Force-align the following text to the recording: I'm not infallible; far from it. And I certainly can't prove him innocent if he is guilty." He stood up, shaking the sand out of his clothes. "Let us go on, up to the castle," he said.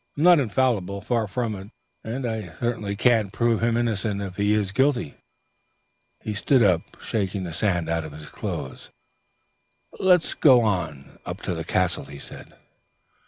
I'm 0.17 0.23
not 0.23 0.39
infallible; 0.39 0.99
far 1.01 1.27
from 1.27 1.53
it. 1.53 1.69
And 2.03 2.25
I 2.25 2.55
certainly 2.55 2.95
can't 2.95 3.31
prove 3.31 3.61
him 3.61 3.77
innocent 3.77 4.19
if 4.19 4.37
he 4.37 4.55
is 4.55 4.71
guilty." 4.71 5.13
He 6.21 6.33
stood 6.33 6.63
up, 6.63 6.81
shaking 6.99 7.43
the 7.43 7.53
sand 7.53 7.87
out 7.87 8.03
of 8.05 8.11
his 8.11 8.27
clothes. 8.27 8.89
"Let 9.99 10.23
us 10.23 10.33
go 10.33 10.61
on, 10.63 11.19
up 11.23 11.39
to 11.41 11.53
the 11.53 11.63
castle," 11.63 12.05
he 12.05 12.17
said. 12.17 12.55